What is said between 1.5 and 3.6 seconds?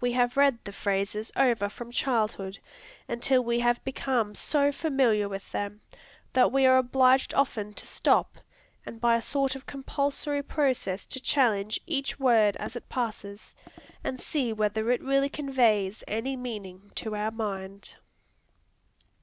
from childhood, until we